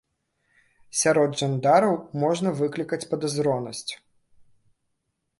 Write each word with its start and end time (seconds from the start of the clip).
Сярод 0.99 1.31
жандараў 1.41 1.93
можна 2.23 2.53
выклікаць 2.61 2.99
падазронасць. 3.11 3.91